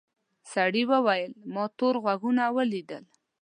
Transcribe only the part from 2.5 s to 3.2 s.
ولیدل.